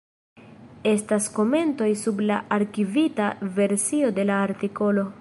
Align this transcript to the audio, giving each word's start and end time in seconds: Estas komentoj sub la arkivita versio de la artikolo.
Estas 0.91 1.27
komentoj 1.35 1.91
sub 2.05 2.25
la 2.31 2.39
arkivita 2.57 3.31
versio 3.61 4.13
de 4.21 4.29
la 4.33 4.43
artikolo. 4.49 5.09